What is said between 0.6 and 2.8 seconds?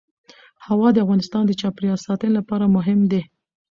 هوا د افغانستان د چاپیریال ساتنې لپاره